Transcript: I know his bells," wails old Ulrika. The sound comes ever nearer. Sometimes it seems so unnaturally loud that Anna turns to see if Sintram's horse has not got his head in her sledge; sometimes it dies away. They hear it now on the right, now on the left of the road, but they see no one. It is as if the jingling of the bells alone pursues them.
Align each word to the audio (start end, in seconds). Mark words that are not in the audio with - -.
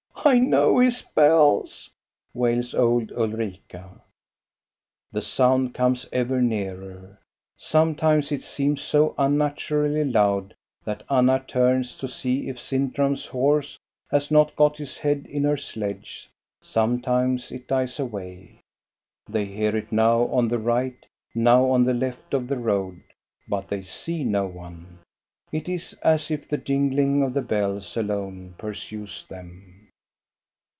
I 0.23 0.37
know 0.37 0.77
his 0.77 1.01
bells," 1.15 1.89
wails 2.31 2.75
old 2.75 3.11
Ulrika. 3.11 3.99
The 5.11 5.21
sound 5.21 5.73
comes 5.73 6.07
ever 6.13 6.39
nearer. 6.39 7.17
Sometimes 7.57 8.31
it 8.31 8.43
seems 8.43 8.81
so 8.81 9.15
unnaturally 9.17 10.05
loud 10.05 10.53
that 10.85 11.01
Anna 11.09 11.39
turns 11.47 11.95
to 11.97 12.07
see 12.07 12.47
if 12.49 12.59
Sintram's 12.59 13.25
horse 13.25 13.79
has 14.11 14.29
not 14.29 14.55
got 14.55 14.77
his 14.77 14.99
head 14.99 15.25
in 15.27 15.43
her 15.43 15.57
sledge; 15.57 16.29
sometimes 16.61 17.51
it 17.51 17.67
dies 17.67 17.99
away. 17.99 18.61
They 19.27 19.45
hear 19.45 19.75
it 19.75 19.91
now 19.91 20.27
on 20.27 20.47
the 20.49 20.59
right, 20.59 21.03
now 21.33 21.65
on 21.71 21.83
the 21.83 21.95
left 21.95 22.35
of 22.35 22.47
the 22.47 22.59
road, 22.59 23.01
but 23.47 23.69
they 23.69 23.81
see 23.81 24.23
no 24.23 24.45
one. 24.45 24.99
It 25.51 25.67
is 25.67 25.93
as 26.03 26.29
if 26.29 26.47
the 26.47 26.57
jingling 26.57 27.23
of 27.23 27.33
the 27.33 27.41
bells 27.41 27.97
alone 27.97 28.53
pursues 28.59 29.25
them. 29.27 29.79